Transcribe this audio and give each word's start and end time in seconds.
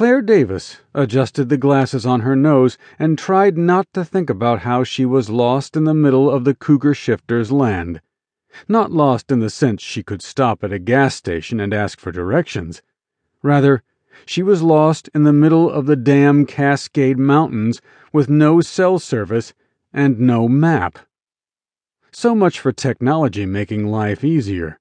Claire 0.00 0.22
Davis 0.22 0.78
adjusted 0.94 1.50
the 1.50 1.58
glasses 1.58 2.06
on 2.06 2.20
her 2.20 2.34
nose 2.34 2.78
and 2.98 3.18
tried 3.18 3.58
not 3.58 3.86
to 3.92 4.02
think 4.02 4.30
about 4.30 4.60
how 4.60 4.82
she 4.82 5.04
was 5.04 5.28
lost 5.28 5.76
in 5.76 5.84
the 5.84 5.92
middle 5.92 6.30
of 6.30 6.44
the 6.44 6.54
cougar 6.54 6.94
shifters' 6.94 7.52
land. 7.52 8.00
Not 8.66 8.90
lost 8.90 9.30
in 9.30 9.40
the 9.40 9.50
sense 9.50 9.82
she 9.82 10.02
could 10.02 10.22
stop 10.22 10.64
at 10.64 10.72
a 10.72 10.78
gas 10.78 11.16
station 11.16 11.60
and 11.60 11.74
ask 11.74 12.00
for 12.00 12.12
directions. 12.12 12.80
Rather, 13.42 13.82
she 14.24 14.42
was 14.42 14.62
lost 14.62 15.10
in 15.14 15.24
the 15.24 15.34
middle 15.34 15.68
of 15.68 15.84
the 15.84 15.96
damn 15.96 16.46
Cascade 16.46 17.18
Mountains 17.18 17.82
with 18.10 18.30
no 18.30 18.62
cell 18.62 18.98
service 18.98 19.52
and 19.92 20.18
no 20.18 20.48
map. 20.48 20.98
So 22.10 22.34
much 22.34 22.58
for 22.58 22.72
technology 22.72 23.44
making 23.44 23.88
life 23.88 24.24
easier. 24.24 24.80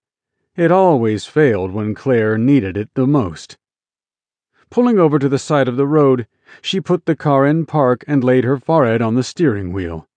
It 0.56 0.72
always 0.72 1.26
failed 1.26 1.74
when 1.74 1.94
Claire 1.94 2.38
needed 2.38 2.78
it 2.78 2.92
the 2.94 3.06
most. 3.06 3.58
Pulling 4.72 5.00
over 5.00 5.18
to 5.18 5.28
the 5.28 5.40
side 5.40 5.68
of 5.68 5.78
the 5.78 5.88
road, 5.88 6.28
she 6.62 6.80
put 6.80 7.06
the 7.06 7.16
car 7.16 7.46
in 7.46 7.66
park 7.66 8.04
and 8.08 8.24
laid 8.24 8.44
her 8.44 8.58
forehead 8.58 9.02
on 9.02 9.16
the 9.16 9.24
steering 9.24 9.74
wheel. 9.74 10.08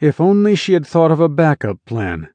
If 0.00 0.20
only 0.20 0.56
she 0.56 0.72
had 0.72 0.86
thought 0.86 1.12
of 1.12 1.20
a 1.20 1.28
backup 1.28 1.84
plan. 1.84 2.30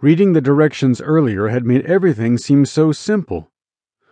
Reading 0.00 0.32
the 0.32 0.40
directions 0.40 1.00
earlier 1.00 1.48
had 1.48 1.64
made 1.64 1.84
everything 1.84 2.38
seem 2.38 2.64
so 2.64 2.92
simple. 2.92 3.50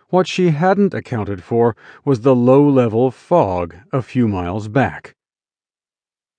What 0.09 0.27
she 0.27 0.49
hadn't 0.49 0.93
accounted 0.93 1.43
for 1.43 1.75
was 2.05 2.21
the 2.21 2.35
low 2.35 2.67
level 2.67 3.09
fog 3.11 3.75
a 3.91 4.01
few 4.01 4.27
miles 4.27 4.67
back. 4.67 5.15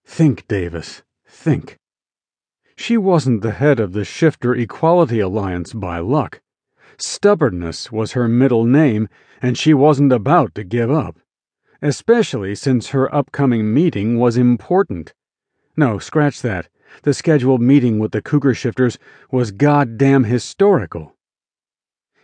Think, 0.05 0.47
Davis, 0.49 1.03
think. 1.27 1.79
She 2.77 2.97
wasn't 2.97 3.43
the 3.43 3.53
head 3.53 3.81
of 3.81 3.93
the 3.93 4.05
Shifter 4.05 4.55
Equality 4.55 5.19
Alliance 5.21 5.73
by 5.73 5.99
luck. 5.99 6.41
Stubbornness 7.01 7.93
was 7.93 8.13
her 8.13 8.29
middle 8.29 8.65
name, 8.65 9.09
and 9.41 9.57
she 9.57 9.73
wasn't 9.73 10.13
about 10.13 10.55
to 10.57 10.65
give 10.65 10.91
up. 10.91 11.17
Especially 11.81 12.57
since 12.57 12.89
her 12.89 13.15
upcoming 13.15 13.73
meeting 13.73 14.19
was 14.19 14.37
important. 14.37 15.15
No, 15.77 15.99
scratch 15.99 16.43
that. 16.43 16.69
The 17.03 17.15
scheduled 17.15 17.63
meeting 17.63 18.01
with 18.01 18.11
the 18.11 18.21
Cougar 18.21 18.55
Shifters 18.55 18.99
was 19.31 19.53
goddamn 19.53 20.25
historical. 20.25 21.15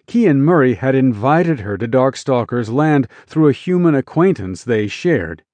Kian 0.09 0.39
Murray 0.39 0.75
had 0.75 0.95
invited 0.95 1.61
her 1.61 1.79
to 1.79 1.87
Darkstalker's 1.87 2.69
land 2.69 3.07
through 3.27 3.49
a 3.49 3.53
human 3.53 3.95
acquaintance 3.95 4.65
they 4.65 4.89
shared. 4.89 5.45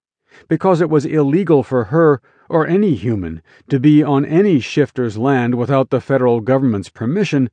Because 0.49 0.81
it 0.81 0.89
was 0.89 1.05
illegal 1.05 1.63
for 1.63 1.85
her 1.85 2.23
or 2.49 2.67
any 2.67 2.95
human 2.95 3.43
to 3.69 3.79
be 3.79 4.03
on 4.03 4.25
any 4.25 4.61
shifter's 4.61 5.19
land 5.19 5.57
without 5.57 5.91
the 5.91 6.01
federal 6.01 6.41
government's 6.41 6.89
permission, 6.89 7.51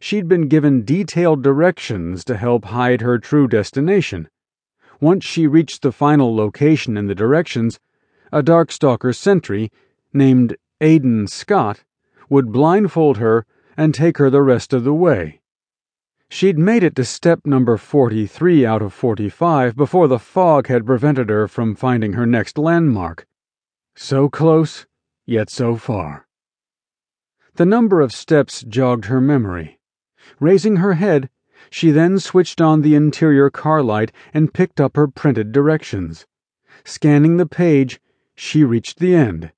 she'd 0.00 0.28
been 0.28 0.48
given 0.48 0.84
detailed 0.84 1.42
directions 1.42 2.24
to 2.24 2.36
help 2.36 2.66
hide 2.66 3.00
her 3.00 3.18
true 3.18 3.48
destination. 3.48 4.28
Once 5.00 5.24
she 5.24 5.46
reached 5.46 5.82
the 5.82 5.92
final 5.92 6.34
location 6.34 6.96
in 6.96 7.06
the 7.06 7.14
directions, 7.14 7.78
a 8.32 8.42
Darkstalker 8.42 9.14
sentry 9.14 9.70
named 10.12 10.56
Aidan 10.80 11.26
Scott 11.26 11.84
would 12.28 12.52
blindfold 12.52 13.18
her 13.18 13.46
and 13.76 13.94
take 13.94 14.18
her 14.18 14.28
the 14.28 14.42
rest 14.42 14.72
of 14.72 14.84
the 14.84 14.94
way. 14.94 15.40
She'd 16.30 16.58
made 16.58 16.82
it 16.82 16.94
to 16.96 17.04
step 17.04 17.46
number 17.46 17.76
43 17.78 18.66
out 18.66 18.82
of 18.82 18.92
45 18.92 19.76
before 19.76 20.08
the 20.08 20.18
fog 20.18 20.66
had 20.66 20.84
prevented 20.84 21.30
her 21.30 21.48
from 21.48 21.74
finding 21.74 22.12
her 22.12 22.26
next 22.26 22.58
landmark. 22.58 23.26
So 23.96 24.28
close, 24.28 24.86
yet 25.26 25.48
so 25.48 25.76
far. 25.76 26.26
The 27.54 27.64
number 27.66 28.00
of 28.00 28.12
steps 28.12 28.62
jogged 28.62 29.06
her 29.06 29.20
memory. 29.20 29.77
Raising 30.40 30.76
her 30.76 30.94
head, 30.94 31.30
she 31.70 31.90
then 31.90 32.18
switched 32.18 32.60
on 32.60 32.82
the 32.82 32.94
interior 32.94 33.50
car 33.50 33.82
light 33.82 34.12
and 34.32 34.54
picked 34.54 34.80
up 34.80 34.96
her 34.96 35.08
printed 35.08 35.52
directions. 35.52 36.26
Scanning 36.84 37.36
the 37.36 37.46
page, 37.46 38.00
she 38.34 38.64
reached 38.64 38.98
the 38.98 39.14
end. 39.14 39.52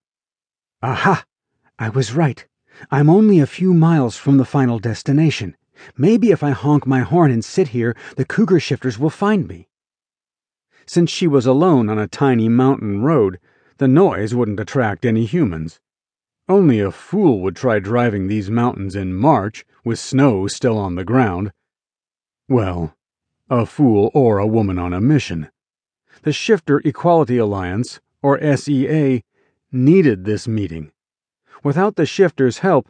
Aha! 0.82 1.24
I 1.78 1.88
was 1.88 2.14
right. 2.14 2.46
I'm 2.90 3.10
only 3.10 3.40
a 3.40 3.46
few 3.46 3.74
miles 3.74 4.16
from 4.16 4.38
the 4.38 4.44
final 4.44 4.78
destination. 4.78 5.56
Maybe 5.96 6.30
if 6.30 6.42
I 6.42 6.50
honk 6.50 6.86
my 6.86 7.00
horn 7.00 7.30
and 7.30 7.44
sit 7.44 7.68
here, 7.68 7.94
the 8.16 8.24
cougar 8.24 8.60
shifters 8.60 8.98
will 8.98 9.10
find 9.10 9.46
me. 9.46 9.68
Since 10.86 11.10
she 11.10 11.26
was 11.26 11.46
alone 11.46 11.88
on 11.88 11.98
a 11.98 12.08
tiny 12.08 12.48
mountain 12.48 13.02
road, 13.02 13.38
the 13.78 13.88
noise 13.88 14.34
wouldn't 14.34 14.60
attract 14.60 15.04
any 15.04 15.24
humans. 15.24 15.80
Only 16.50 16.80
a 16.80 16.90
fool 16.90 17.42
would 17.42 17.54
try 17.54 17.78
driving 17.78 18.26
these 18.26 18.50
mountains 18.50 18.96
in 18.96 19.14
March, 19.14 19.64
with 19.84 20.00
snow 20.00 20.48
still 20.48 20.76
on 20.78 20.96
the 20.96 21.04
ground. 21.04 21.52
Well, 22.48 22.96
a 23.48 23.64
fool 23.64 24.10
or 24.14 24.38
a 24.38 24.48
woman 24.48 24.76
on 24.76 24.92
a 24.92 25.00
mission. 25.00 25.48
The 26.22 26.32
Shifter 26.32 26.80
Equality 26.84 27.36
Alliance, 27.36 28.00
or 28.20 28.40
SEA, 28.56 29.22
needed 29.70 30.24
this 30.24 30.48
meeting. 30.48 30.90
Without 31.62 31.94
the 31.94 32.04
shifters' 32.04 32.58
help, 32.58 32.88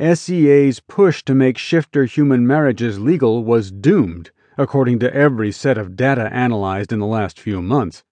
SEA's 0.00 0.80
push 0.80 1.22
to 1.24 1.34
make 1.34 1.58
shifter 1.58 2.06
human 2.06 2.46
marriages 2.46 2.98
legal 2.98 3.44
was 3.44 3.70
doomed, 3.70 4.30
according 4.56 5.00
to 5.00 5.14
every 5.14 5.52
set 5.52 5.76
of 5.76 5.96
data 5.96 6.32
analyzed 6.32 6.94
in 6.94 6.98
the 6.98 7.04
last 7.04 7.38
few 7.38 7.60
months. 7.60 8.04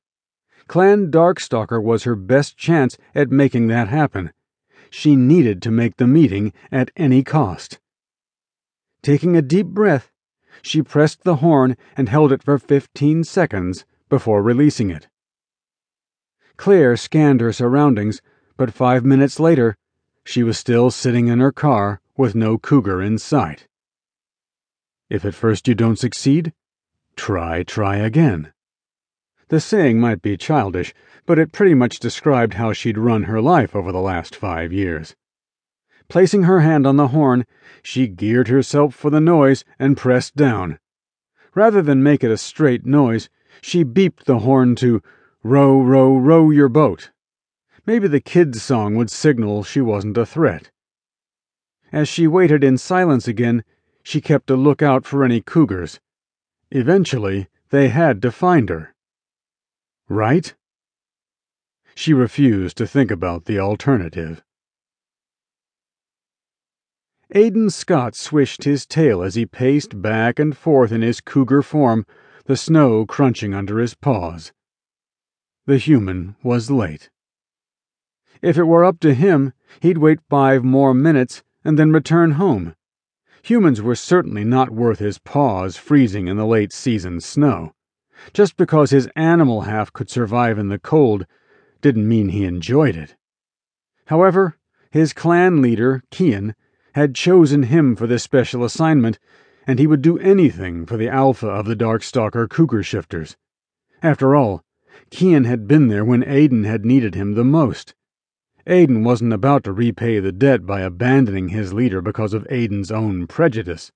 Clan 0.67 1.11
Darkstalker 1.11 1.83
was 1.83 2.05
her 2.05 2.15
best 2.15 2.59
chance 2.59 2.99
at 3.15 3.31
making 3.31 3.69
that 3.69 3.89
happen 3.89 4.33
she 4.91 5.17
needed 5.17 5.63
to 5.63 5.71
make 5.71 5.97
the 5.97 6.07
meeting 6.07 6.53
at 6.71 6.91
any 6.97 7.23
cost. 7.23 7.79
Taking 9.03 9.37
a 9.37 9.43
deep 9.43 9.69
breath, 9.69 10.11
she 10.61 10.83
pressed 10.83 11.23
the 11.23 11.37
horn 11.37 11.77
and 11.97 12.09
held 12.09 12.33
it 12.33 12.43
for 12.43 12.59
15 12.59 13.25
seconds 13.25 13.85
before 14.09 14.43
releasing 14.43 14.91
it. 14.91 15.09
Claire 16.57 16.97
scanned 16.97 17.41
her 17.41 17.53
surroundings, 17.53 18.21
but 18.59 18.75
five 18.75 19.05
minutes 19.05 19.41
later, 19.41 19.77
she 20.25 20.43
was 20.43 20.59
still 20.59 20.91
sitting 20.91 21.29
in 21.29 21.41
her 21.41 21.53
car 21.53 22.03
with 22.17 22.35
no 22.35 22.59
cougar 22.59 23.01
in 23.01 23.17
sight. 23.17 23.67
If 25.09 25.25
at 25.25 25.35
first 25.35 25.67
you 25.67 25.75
don't 25.75 25.99
succeed, 25.99 26.53
try, 27.17 27.63
try 27.63 27.97
again. 27.97 28.53
The 29.51 29.59
saying 29.59 29.99
might 29.99 30.23
be 30.23 30.37
childish, 30.37 30.95
but 31.27 31.37
it 31.37 31.51
pretty 31.51 31.75
much 31.75 31.99
described 31.99 32.55
how 32.55 32.73
she'd 32.73 32.97
run 32.97 33.25
her 33.25 33.41
life 33.41 33.75
over 33.75 33.91
the 33.91 34.01
last 34.01 34.37
five 34.37 34.73
years. 34.73 35.17
Placing 36.09 36.45
her 36.45 36.61
hand 36.61 36.87
on 36.87 36.97
the 36.97 37.09
horn, 37.09 37.45
she 37.83 38.07
geared 38.07 38.47
herself 38.47 38.95
for 38.95 39.11
the 39.11 39.21
noise 39.21 39.65
and 39.77 39.97
pressed 39.97 40.37
down. 40.37 40.79
Rather 41.53 41.83
than 41.83 42.01
make 42.01 42.23
it 42.23 42.31
a 42.31 42.37
straight 42.37 42.87
noise, 42.87 43.29
she 43.61 43.83
beeped 43.83 44.23
the 44.23 44.39
horn 44.39 44.77
to 44.77 45.03
row, 45.43 45.83
row, 45.83 46.17
row 46.17 46.51
your 46.51 46.69
boat. 46.69 47.11
Maybe 47.85 48.07
the 48.07 48.21
kids' 48.21 48.63
song 48.63 48.95
would 48.95 49.11
signal 49.11 49.65
she 49.65 49.81
wasn't 49.81 50.17
a 50.17 50.25
threat. 50.25 50.71
As 51.91 52.09
she 52.09 52.29
waited 52.29 52.63
in 52.63 52.79
silence 52.79 53.27
again, 53.27 53.65
she 54.05 54.21
kept 54.21 54.49
a 54.49 54.55
lookout 54.55 55.05
for 55.05 55.25
any 55.25 55.41
cougars. 55.41 55.99
Eventually, 56.71 57.49
they 57.71 57.89
had 57.89 58.23
to 58.23 58.31
find 58.31 58.69
her. 58.69 58.95
Right? 60.11 60.57
She 61.95 62.13
refused 62.13 62.77
to 62.79 62.87
think 62.89 63.13
about 63.13 63.45
the 63.45 63.61
alternative. 63.61 64.43
Aidan 67.31 67.71
Scott 67.71 68.17
swished 68.17 68.65
his 68.65 68.87
tail 68.87 69.23
as 69.23 69.37
he 69.37 69.47
paced 69.47 70.03
back 70.03 70.41
and 70.41 70.57
forth 70.57 70.91
in 70.91 71.03
his 71.03 71.21
cougar 71.21 71.63
form, 71.63 72.05
the 72.47 72.57
snow 72.57 73.07
crunching 73.07 73.55
under 73.55 73.79
his 73.79 73.95
paws. 73.95 74.51
The 75.67 75.79
human 75.79 76.35
was 76.43 76.73
late. 76.73 77.09
If 78.43 78.59
it 78.59 78.65
were 78.65 78.85
up 78.85 78.99
to 79.01 79.15
him, 79.15 79.53
he'd 79.79 79.99
wait 79.99 80.19
five 80.29 80.65
more 80.65 80.93
minutes 80.93 81.45
and 81.65 81.79
then 81.79 81.93
return 81.93 82.33
home. 82.33 82.75
Humans 83.45 83.81
were 83.81 83.95
certainly 83.95 84.43
not 84.43 84.71
worth 84.71 84.99
his 84.99 85.19
paws 85.19 85.77
freezing 85.77 86.27
in 86.27 86.37
the 86.37 86.47
late 86.47 86.73
season 86.73 87.21
snow. 87.21 87.75
Just 88.33 88.57
because 88.57 88.91
his 88.91 89.09
animal 89.17 89.63
half 89.63 89.93
could 89.93 90.11
survive 90.11 90.59
in 90.59 90.69
the 90.69 90.79
cold 90.79 91.27
didn't 91.81 92.09
mean 92.09 92.29
he 92.29 92.45
enjoyed 92.45 92.97
it. 92.97 93.17
However, 94.07 94.57
his 94.91 95.13
clan 95.13 95.63
leader, 95.63 96.03
Kian, 96.11 96.55
had 96.95 97.15
chosen 97.15 97.65
him 97.65 97.95
for 97.95 98.07
this 98.07 98.23
special 98.23 98.65
assignment, 98.65 99.19
and 99.67 99.79
he 99.79 99.87
would 99.87 100.03
do 100.03 100.19
anything 100.19 100.85
for 100.85 100.97
the 100.97 101.09
alpha 101.09 101.47
of 101.47 101.67
the 101.67 101.77
Darkstalker 101.77 102.49
cougar 102.49 102.83
shifters. 102.83 103.37
After 104.03 104.35
all, 104.35 104.65
Kian 105.11 105.47
had 105.47 105.69
been 105.69 105.89
there 105.89 106.05
when 106.05 106.25
Aidan 106.27 106.65
had 106.65 106.85
needed 106.85 107.15
him 107.15 107.35
the 107.35 107.45
most. 107.45 107.95
Aidan 108.67 109.05
wasn't 109.05 109.33
about 109.33 109.65
to 109.65 109.73
repay 109.73 110.21
the 110.21 110.33
debt 110.33 110.67
by 110.67 110.81
abandoning 110.81 111.49
his 111.49 111.73
leader 111.73 112.01
because 112.01 112.35
of 112.35 112.47
Aidan's 112.51 112.91
own 112.91 113.27
prejudice. 113.27 113.93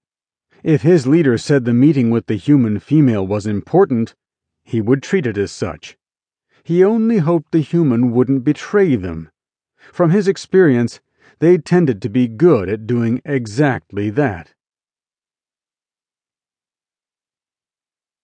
If 0.65 0.81
his 0.81 1.07
leader 1.07 1.37
said 1.37 1.67
the 1.67 1.75
meeting 1.75 2.09
with 2.09 2.25
the 2.25 2.37
human 2.37 2.79
female 2.79 3.27
was 3.27 3.47
important, 3.47 4.15
he 4.63 4.81
would 4.81 5.03
treat 5.03 5.27
it 5.27 5.37
as 5.37 5.53
such. 5.53 5.99
He 6.63 6.83
only 6.83 7.19
hoped 7.19 7.53
the 7.53 7.61
human 7.61 8.13
wouldn't 8.13 8.45
betray 8.45 8.97
them. 8.97 9.29
From 9.93 10.11
his 10.11 10.27
experience, 10.27 11.01
they 11.39 11.59
tended 11.59 12.01
to 12.01 12.09
be 12.09 12.29
good 12.29 12.71
at 12.71 12.87
doing 12.87 13.21
exactly 13.27 14.09
that. 14.09 14.55